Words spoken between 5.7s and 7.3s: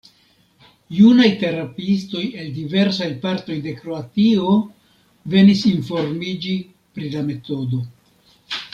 informiĝi pri la